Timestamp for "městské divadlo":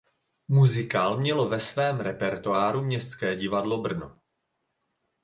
2.83-3.81